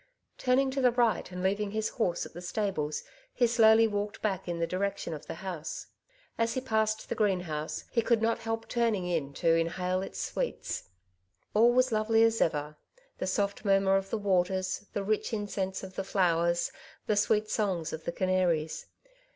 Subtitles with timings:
[0.39, 3.03] Turning to the right, and leaving his horse at the stables,
[3.35, 5.85] he slowly walked back in the direction of the house.
[6.39, 10.89] As he passed the greenhouse he could not help turning in to inhale its sweets.
[11.53, 12.77] All was lovely as ever—
[13.19, 16.71] the soft murmur of the waters, the rich incense of the flowers,
[17.05, 18.87] the sweet song of the canaries.